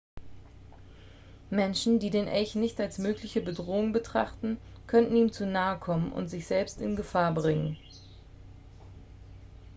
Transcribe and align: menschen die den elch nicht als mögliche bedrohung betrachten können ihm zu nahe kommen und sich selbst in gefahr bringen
menschen 1.51 1.99
die 1.99 2.09
den 2.09 2.27
elch 2.27 2.55
nicht 2.55 2.79
als 2.81 2.97
mögliche 2.97 3.39
bedrohung 3.39 3.93
betrachten 3.93 4.57
können 4.87 5.15
ihm 5.15 5.31
zu 5.31 5.45
nahe 5.45 5.77
kommen 5.77 6.11
und 6.11 6.27
sich 6.27 6.47
selbst 6.47 6.81
in 6.81 6.95
gefahr 6.95 7.35
bringen 7.35 7.77